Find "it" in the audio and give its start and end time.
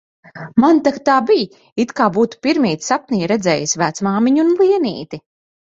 1.85-1.93